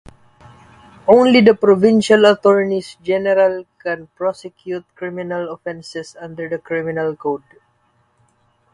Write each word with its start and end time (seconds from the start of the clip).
Only 1.07 1.41
the 1.41 1.53
provincial 1.53 2.25
attorneys 2.25 2.95
general 3.03 3.67
can 3.77 4.07
prosecute 4.15 4.83
criminal 4.95 5.51
offences 5.53 6.15
under 6.19 6.49
the 6.49 6.57
Criminal 6.57 7.15
Code. 7.15 7.43